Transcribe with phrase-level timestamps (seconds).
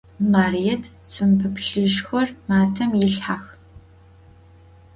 [0.31, 3.45] Marıêt, tsumpe plhıjxer matem yilhhex!